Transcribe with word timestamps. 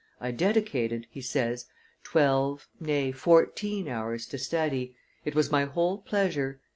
"I 0.19 0.31
dedicated," 0.31 1.05
he 1.11 1.21
says," 1.21 1.67
twelve, 2.03 2.67
nay, 2.79 3.11
fourteen, 3.11 3.87
hours 3.87 4.25
to 4.29 4.39
study; 4.39 4.95
it 5.25 5.35
was 5.35 5.51
my 5.51 5.65
whole 5.65 5.99
pleasure. 5.99 6.59